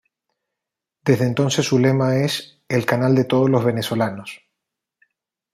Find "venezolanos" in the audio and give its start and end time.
3.63-4.41